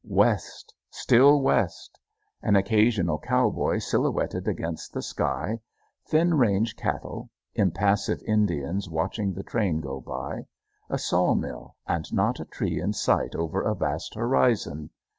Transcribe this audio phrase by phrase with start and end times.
[0.07, 0.73] West.
[0.89, 1.99] Still west.
[2.41, 5.59] An occasional cowboy silhouetted against the sky;
[6.09, 10.47] thin range cattle; impassive Indians watching the train go by;
[10.89, 14.89] a sawmill, and not a tree in sight over a vast horizon!